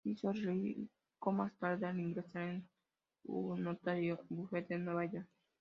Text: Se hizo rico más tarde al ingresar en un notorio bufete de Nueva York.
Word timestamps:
Se 0.03 0.09
hizo 0.09 0.31
rico 0.33 1.31
más 1.31 1.55
tarde 1.59 1.85
al 1.85 1.99
ingresar 1.99 2.41
en 2.49 2.67
un 3.25 3.61
notorio 3.61 4.19
bufete 4.29 4.73
de 4.73 4.79
Nueva 4.79 5.05
York. 5.05 5.27